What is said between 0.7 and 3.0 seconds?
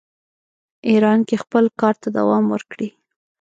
ایران کې خپل کار ته دوام ورکړي.